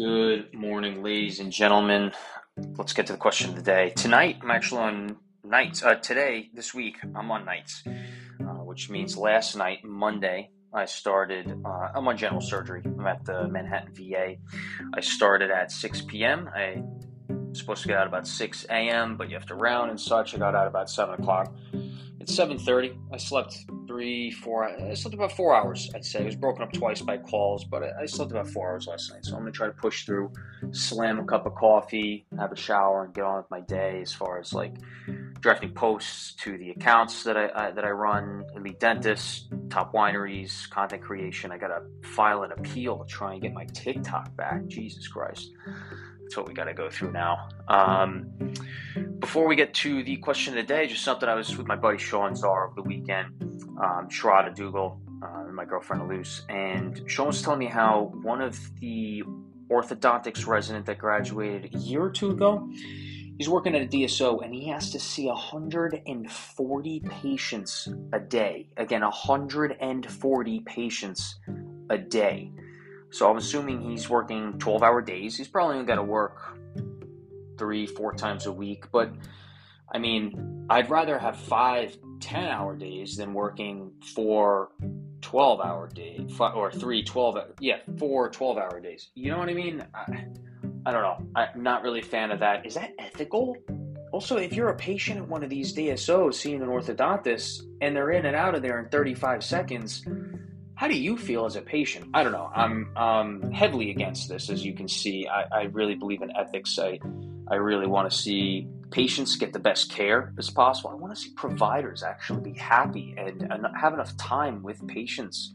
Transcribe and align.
Good 0.00 0.54
morning, 0.54 1.02
ladies 1.02 1.40
and 1.40 1.52
gentlemen. 1.52 2.12
Let's 2.78 2.94
get 2.94 3.08
to 3.08 3.12
the 3.12 3.18
question 3.18 3.50
of 3.50 3.56
the 3.56 3.60
day. 3.60 3.92
Tonight, 3.94 4.38
I'm 4.40 4.50
actually 4.50 4.80
on 4.80 5.16
nights. 5.44 5.82
Uh, 5.82 5.96
today, 5.96 6.48
this 6.54 6.72
week, 6.72 6.96
I'm 7.14 7.30
on 7.30 7.44
nights, 7.44 7.82
uh, 7.86 8.64
which 8.64 8.88
means 8.88 9.18
last 9.18 9.56
night, 9.56 9.84
Monday, 9.84 10.52
I 10.72 10.86
started. 10.86 11.52
Uh, 11.66 11.88
I'm 11.94 12.08
on 12.08 12.16
general 12.16 12.40
surgery. 12.40 12.80
I'm 12.82 13.06
at 13.06 13.26
the 13.26 13.46
Manhattan 13.46 13.92
VA. 13.92 14.36
I 14.94 15.00
started 15.02 15.50
at 15.50 15.70
6 15.70 16.00
p.m. 16.08 16.48
I 16.56 16.82
was 17.28 17.58
supposed 17.58 17.82
to 17.82 17.88
get 17.88 17.98
out 17.98 18.06
about 18.06 18.26
6 18.26 18.64
a.m., 18.70 19.18
but 19.18 19.28
you 19.28 19.34
have 19.36 19.46
to 19.48 19.54
round 19.54 19.90
and 19.90 20.00
such. 20.00 20.34
I 20.34 20.38
got 20.38 20.54
out 20.54 20.66
about 20.66 20.88
7 20.88 21.20
o'clock. 21.20 21.54
It's 22.20 22.34
7:30. 22.34 22.96
I 23.12 23.18
slept 23.18 23.66
three, 23.90 24.30
four. 24.30 24.68
I 24.68 24.94
slept 24.94 25.14
about 25.14 25.32
four 25.32 25.52
hours. 25.52 25.90
I'd 25.96 26.04
say 26.04 26.20
it 26.20 26.26
was 26.26 26.36
broken 26.36 26.62
up 26.62 26.72
twice 26.72 27.02
by 27.02 27.18
calls, 27.18 27.64
but 27.64 27.82
I, 27.82 28.06
slept 28.06 28.30
about 28.30 28.46
four 28.46 28.70
hours 28.70 28.86
last 28.86 29.10
night. 29.10 29.24
So 29.24 29.34
I'm 29.34 29.40
gonna 29.40 29.50
try 29.50 29.66
to 29.66 29.72
push 29.72 30.06
through, 30.06 30.32
slam 30.70 31.18
a 31.18 31.24
cup 31.24 31.44
of 31.44 31.56
coffee, 31.56 32.24
have 32.38 32.52
a 32.52 32.56
shower, 32.56 33.04
and 33.04 33.12
get 33.12 33.24
on 33.24 33.38
with 33.38 33.50
my 33.50 33.60
day. 33.62 33.98
As 34.00 34.12
far 34.12 34.38
as 34.38 34.52
like 34.52 34.74
drafting 35.40 35.72
posts 35.72 36.34
to 36.34 36.56
the 36.56 36.70
accounts 36.70 37.24
that 37.24 37.36
I, 37.36 37.50
I 37.52 37.70
that 37.72 37.84
I 37.84 37.90
run, 37.90 38.44
elite 38.54 38.78
dentists, 38.78 39.48
top 39.70 39.92
wineries, 39.92 40.70
content 40.70 41.02
creation. 41.02 41.50
I 41.50 41.58
gotta 41.58 41.82
file 42.14 42.44
an 42.44 42.52
appeal 42.52 42.98
to 42.98 43.12
try 43.12 43.32
and 43.32 43.42
get 43.42 43.52
my 43.52 43.64
TikTok 43.64 44.36
back. 44.36 44.68
Jesus 44.68 45.08
Christ. 45.08 45.50
That's 46.30 46.36
what 46.36 46.46
we 46.46 46.54
got 46.54 46.66
to 46.66 46.74
go 46.74 46.88
through 46.88 47.10
now. 47.10 47.48
Um, 47.66 48.30
before 49.18 49.48
we 49.48 49.56
get 49.56 49.74
to 49.74 50.04
the 50.04 50.16
question 50.18 50.56
of 50.56 50.64
the 50.64 50.74
day, 50.74 50.86
just 50.86 51.02
something 51.02 51.28
I 51.28 51.34
was 51.34 51.58
with 51.58 51.66
my 51.66 51.74
buddy 51.74 51.98
Sean 51.98 52.36
Czar 52.36 52.68
over 52.68 52.76
the 52.76 52.82
weekend, 52.82 53.34
um, 53.82 54.08
Sharada 54.08 54.54
Dougal, 54.54 55.00
uh, 55.24 55.46
and 55.46 55.56
my 55.56 55.64
girlfriend 55.64 56.06
Luce, 56.06 56.42
and 56.48 57.02
Sean 57.10 57.26
was 57.26 57.42
telling 57.42 57.58
me 57.58 57.66
how 57.66 58.12
one 58.22 58.40
of 58.40 58.56
the 58.78 59.24
orthodontics 59.68 60.46
resident 60.46 60.86
that 60.86 60.98
graduated 60.98 61.74
a 61.74 61.78
year 61.78 62.00
or 62.00 62.10
two 62.10 62.30
ago, 62.30 62.70
he's 63.36 63.48
working 63.48 63.74
at 63.74 63.82
a 63.82 63.86
DSO 63.86 64.44
and 64.44 64.54
he 64.54 64.68
has 64.68 64.92
to 64.92 65.00
see 65.00 65.26
140 65.26 67.00
patients 67.00 67.88
a 68.12 68.20
day. 68.20 68.68
Again, 68.76 69.00
140 69.00 70.60
patients 70.60 71.40
a 71.90 71.98
day. 71.98 72.52
So 73.10 73.30
I'm 73.30 73.36
assuming 73.36 73.80
he's 73.80 74.08
working 74.08 74.58
12 74.58 74.82
hour 74.82 75.02
days. 75.02 75.36
He's 75.36 75.48
probably 75.48 75.74
only 75.74 75.86
got 75.86 75.96
to 75.96 76.02
work 76.02 76.56
three, 77.58 77.86
four 77.86 78.12
times 78.12 78.46
a 78.46 78.52
week. 78.52 78.90
But 78.92 79.12
I 79.92 79.98
mean, 79.98 80.66
I'd 80.70 80.88
rather 80.88 81.18
have 81.18 81.36
five 81.36 81.96
10 82.20 82.44
hour 82.44 82.76
days 82.76 83.16
than 83.16 83.34
working 83.34 83.92
four 84.14 84.70
12 85.22 85.60
hour 85.60 85.88
days 85.88 86.38
or 86.40 86.70
three 86.70 87.02
12, 87.02 87.38
yeah, 87.60 87.78
four 87.98 88.30
12 88.30 88.58
hour 88.58 88.80
days. 88.80 89.10
You 89.14 89.32
know 89.32 89.38
what 89.38 89.48
I 89.48 89.54
mean? 89.54 89.84
I, 89.94 90.26
I 90.86 90.92
don't 90.92 91.02
know. 91.02 91.26
I'm 91.34 91.62
not 91.62 91.82
really 91.82 92.00
a 92.00 92.04
fan 92.04 92.30
of 92.30 92.40
that. 92.40 92.64
Is 92.64 92.74
that 92.74 92.94
ethical? 92.98 93.56
Also, 94.12 94.38
if 94.38 94.54
you're 94.54 94.70
a 94.70 94.76
patient 94.76 95.18
at 95.18 95.28
one 95.28 95.44
of 95.44 95.50
these 95.50 95.74
DSOs 95.74 96.34
seeing 96.34 96.62
an 96.62 96.68
orthodontist 96.68 97.62
and 97.80 97.94
they're 97.94 98.10
in 98.10 98.26
and 98.26 98.34
out 98.34 98.54
of 98.54 98.62
there 98.62 98.80
in 98.80 98.88
35 98.88 99.44
seconds, 99.44 100.04
how 100.80 100.88
do 100.88 100.98
you 100.98 101.18
feel 101.18 101.44
as 101.44 101.56
a 101.56 101.60
patient? 101.60 102.08
I 102.14 102.22
don't 102.22 102.32
know. 102.32 102.50
I'm 102.54 102.96
um, 102.96 103.52
heavily 103.52 103.90
against 103.90 104.30
this, 104.30 104.48
as 104.48 104.64
you 104.64 104.72
can 104.72 104.88
see. 104.88 105.28
I, 105.28 105.42
I 105.52 105.62
really 105.64 105.94
believe 105.94 106.22
in 106.22 106.34
ethics. 106.34 106.78
I, 106.78 106.98
I 107.48 107.56
really 107.56 107.86
want 107.86 108.10
to 108.10 108.16
see 108.16 108.66
patients 108.90 109.36
get 109.36 109.52
the 109.52 109.58
best 109.58 109.90
care 109.90 110.32
as 110.38 110.48
possible. 110.48 110.88
I 110.88 110.94
want 110.94 111.14
to 111.14 111.20
see 111.20 111.32
providers 111.36 112.02
actually 112.02 112.52
be 112.52 112.58
happy 112.58 113.14
and, 113.18 113.42
and 113.52 113.66
have 113.78 113.92
enough 113.92 114.16
time 114.16 114.62
with 114.62 114.88
patients 114.88 115.52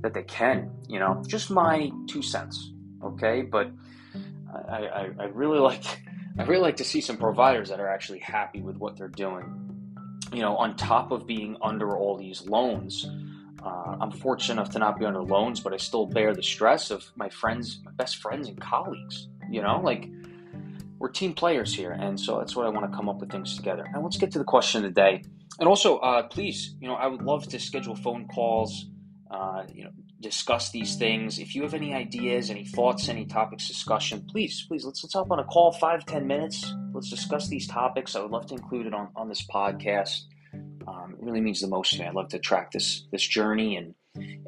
that 0.00 0.12
they 0.12 0.24
can. 0.24 0.72
You 0.88 0.98
know, 0.98 1.22
just 1.28 1.52
my 1.52 1.92
two 2.08 2.20
cents. 2.20 2.72
Okay, 3.04 3.42
but 3.42 3.70
I, 4.68 4.86
I, 4.86 5.10
I 5.20 5.24
really 5.26 5.60
like 5.60 5.84
I 6.36 6.42
really 6.46 6.62
like 6.62 6.78
to 6.78 6.84
see 6.84 7.00
some 7.00 7.16
providers 7.16 7.68
that 7.68 7.78
are 7.78 7.88
actually 7.88 8.18
happy 8.18 8.60
with 8.60 8.76
what 8.78 8.96
they're 8.96 9.06
doing. 9.06 9.44
You 10.32 10.40
know, 10.40 10.56
on 10.56 10.74
top 10.74 11.12
of 11.12 11.28
being 11.28 11.56
under 11.62 11.96
all 11.96 12.16
these 12.16 12.44
loans 12.48 13.06
uh, 13.62 13.96
I'm 14.00 14.10
fortunate 14.10 14.54
enough 14.54 14.70
to 14.70 14.78
not 14.78 14.98
be 14.98 15.04
under 15.04 15.22
loans, 15.22 15.60
but 15.60 15.72
I 15.72 15.76
still 15.76 16.06
bear 16.06 16.34
the 16.34 16.42
stress 16.42 16.90
of 16.90 17.04
my 17.16 17.28
friends, 17.28 17.80
my 17.84 17.92
best 17.92 18.16
friends 18.16 18.48
and 18.48 18.60
colleagues. 18.60 19.28
You 19.50 19.62
know, 19.62 19.80
like 19.82 20.08
we're 20.98 21.08
team 21.08 21.32
players 21.32 21.74
here, 21.74 21.92
and 21.92 22.18
so 22.18 22.38
that's 22.38 22.54
what 22.54 22.66
I 22.66 22.68
want 22.68 22.90
to 22.90 22.96
come 22.96 23.08
up 23.08 23.18
with 23.18 23.30
things 23.30 23.56
together. 23.56 23.86
And 23.92 24.02
let's 24.02 24.16
get 24.16 24.32
to 24.32 24.38
the 24.38 24.44
question 24.44 24.84
of 24.84 24.94
the 24.94 25.00
day. 25.00 25.22
And 25.58 25.68
also, 25.68 25.98
uh, 25.98 26.22
please, 26.28 26.76
you 26.80 26.88
know, 26.88 26.94
I 26.94 27.06
would 27.06 27.22
love 27.22 27.48
to 27.48 27.58
schedule 27.58 27.96
phone 27.96 28.28
calls. 28.28 28.86
Uh, 29.30 29.64
you 29.74 29.84
know, 29.84 29.90
discuss 30.20 30.70
these 30.70 30.96
things. 30.96 31.38
If 31.38 31.54
you 31.54 31.62
have 31.62 31.74
any 31.74 31.92
ideas, 31.94 32.50
any 32.50 32.64
thoughts, 32.64 33.08
any 33.08 33.26
topics 33.26 33.68
discussion, 33.68 34.24
please, 34.28 34.64
please 34.66 34.84
let's 34.84 35.02
let's 35.04 35.14
hop 35.14 35.30
on 35.30 35.38
a 35.38 35.44
call, 35.44 35.72
five 35.72 36.06
ten 36.06 36.26
minutes. 36.26 36.74
Let's 36.92 37.10
discuss 37.10 37.48
these 37.48 37.66
topics. 37.66 38.16
I 38.16 38.20
would 38.20 38.30
love 38.30 38.46
to 38.46 38.54
include 38.54 38.86
it 38.86 38.94
on 38.94 39.08
on 39.16 39.28
this 39.28 39.46
podcast. 39.46 40.22
Um, 40.88 41.14
it 41.14 41.22
really 41.22 41.40
means 41.40 41.60
the 41.60 41.68
most 41.68 41.92
to 41.92 42.00
me. 42.00 42.06
I'd 42.06 42.14
love 42.14 42.28
to 42.28 42.38
track 42.38 42.72
this 42.72 43.06
this 43.12 43.26
journey 43.26 43.76
and 43.76 43.94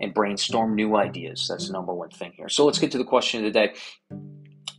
and 0.00 0.14
brainstorm 0.14 0.74
new 0.74 0.96
ideas. 0.96 1.46
That's 1.48 1.66
the 1.66 1.72
number 1.72 1.92
one 1.92 2.10
thing 2.10 2.32
here. 2.36 2.48
So 2.48 2.64
let's 2.64 2.78
get 2.78 2.92
to 2.92 2.98
the 2.98 3.04
question 3.04 3.44
of 3.44 3.52
the 3.52 3.58
day. 3.58 3.74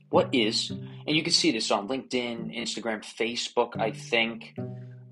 What 0.10 0.34
is, 0.34 0.72
and 0.72 1.16
you 1.16 1.24
can 1.24 1.32
see 1.32 1.52
this 1.52 1.72
on 1.72 1.88
LinkedIn, 1.88 2.58
Instagram, 2.58 3.02
Facebook, 3.02 3.80
I 3.80 3.92
think, 3.92 4.54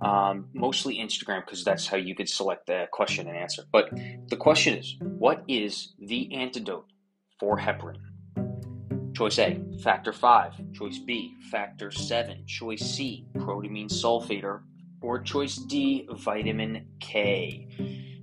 um, 0.02 0.50
mostly 0.54 0.98
Instagram 0.98 1.46
because 1.46 1.64
that's 1.64 1.88
how 1.88 1.96
you 1.96 2.16
could 2.16 2.28
select 2.28 2.68
the 2.68 2.88
question 2.92 3.28
and 3.28 3.38
answer. 3.38 3.64
But 3.72 3.92
the 4.28 4.36
question 4.36 4.78
is, 4.78 4.98
what 5.00 5.44
is 5.48 5.94
the 6.00 6.34
antidote 6.34 6.88
for 7.40 7.58
heparin? 7.58 8.00
Choice 9.16 9.40
A, 9.40 9.62
factor 9.82 10.12
5. 10.12 10.74
Choice 10.74 11.00
B, 11.00 11.34
factor 11.50 11.92
7. 11.92 12.46
Choice 12.46 12.82
C, 12.82 13.26
protamine 13.36 13.90
sulfate 13.90 14.44
or 14.44 14.64
or 15.02 15.20
choice 15.20 15.56
D, 15.56 16.08
vitamin 16.12 16.86
K? 17.00 17.68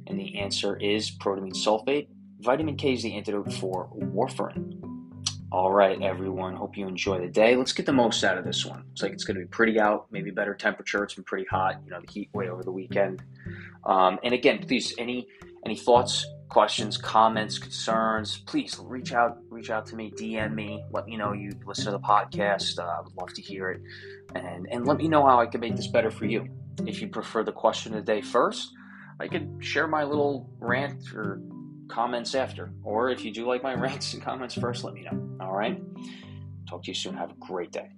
And 0.06 0.18
the 0.18 0.38
answer 0.38 0.76
is 0.76 1.10
protamine 1.10 1.54
sulfate. 1.54 2.08
Vitamin 2.40 2.76
K 2.76 2.92
is 2.92 3.02
the 3.02 3.14
antidote 3.14 3.52
for 3.52 3.90
warfarin. 3.96 4.76
All 5.52 5.72
right, 5.72 6.00
everyone. 6.02 6.56
Hope 6.56 6.76
you 6.76 6.86
enjoy 6.88 7.20
the 7.20 7.28
day. 7.28 7.54
Let's 7.56 7.72
get 7.72 7.86
the 7.86 7.92
most 7.92 8.24
out 8.24 8.36
of 8.36 8.44
this 8.44 8.66
one. 8.66 8.82
Looks 8.88 9.02
like 9.02 9.12
it's 9.12 9.24
going 9.24 9.36
to 9.36 9.42
be 9.42 9.48
pretty 9.48 9.78
out, 9.78 10.06
maybe 10.10 10.30
better 10.30 10.54
temperature. 10.54 11.04
It's 11.04 11.14
been 11.14 11.24
pretty 11.24 11.46
hot, 11.48 11.80
you 11.84 11.90
know, 11.90 12.00
the 12.00 12.12
heat 12.12 12.28
wave 12.34 12.50
over 12.50 12.64
the 12.64 12.72
weekend. 12.72 13.22
Um, 13.84 14.18
and 14.24 14.34
again, 14.34 14.64
please, 14.66 14.92
any 14.98 15.28
any 15.64 15.76
thoughts, 15.76 16.26
questions, 16.48 16.96
comments, 16.96 17.58
concerns, 17.58 18.38
please 18.38 18.78
reach 18.82 19.12
out. 19.12 19.38
Reach 19.48 19.70
out 19.70 19.86
to 19.86 19.96
me, 19.96 20.10
DM 20.10 20.52
me. 20.52 20.84
Let 20.90 21.06
me 21.06 21.16
know 21.16 21.32
you 21.32 21.52
listen 21.64 21.86
to 21.86 21.90
the 21.92 22.00
podcast. 22.00 22.78
Uh, 22.78 22.82
I 22.82 23.00
would 23.02 23.16
love 23.16 23.32
to 23.34 23.40
hear 23.40 23.70
it, 23.70 23.80
and 24.34 24.66
and 24.70 24.84
let 24.84 24.98
me 24.98 25.06
know 25.06 25.24
how 25.24 25.40
I 25.40 25.46
can 25.46 25.60
make 25.60 25.76
this 25.76 25.86
better 25.86 26.10
for 26.10 26.26
you. 26.26 26.48
If 26.84 27.00
you 27.00 27.08
prefer 27.08 27.42
the 27.42 27.52
question 27.52 27.94
of 27.94 28.04
the 28.04 28.12
day 28.12 28.20
first, 28.20 28.72
I 29.18 29.28
could 29.28 29.58
share 29.60 29.86
my 29.86 30.04
little 30.04 30.50
rant 30.58 31.14
or 31.14 31.40
comments 31.88 32.34
after. 32.34 32.72
Or 32.82 33.10
if 33.10 33.24
you 33.24 33.32
do 33.32 33.46
like 33.46 33.62
my 33.62 33.74
rants 33.86 34.14
and 34.14 34.22
comments 34.22 34.54
first, 34.54 34.84
let 34.84 34.94
me 34.94 35.02
know. 35.02 35.36
All 35.40 35.52
right. 35.52 35.80
Talk 36.68 36.82
to 36.84 36.90
you 36.90 36.94
soon. 36.94 37.16
Have 37.16 37.30
a 37.30 37.36
great 37.38 37.72
day. 37.72 37.90